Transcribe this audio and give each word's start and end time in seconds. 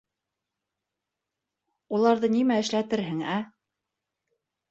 Уларҙы 1.97 2.31
нимә 2.37 2.57
эшләтерһең, 2.63 3.23
ә?! 3.37 3.39